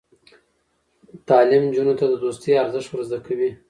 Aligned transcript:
تعلیم 1.29 1.63
نجونو 1.69 1.93
ته 1.99 2.05
د 2.09 2.13
دوستۍ 2.23 2.51
ارزښت 2.63 2.89
ور 2.91 3.01
زده 3.07 3.19
کوي. 3.25 3.49